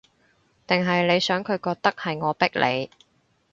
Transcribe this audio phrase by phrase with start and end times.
[0.65, 2.89] 定係你想佢覺得，係我逼你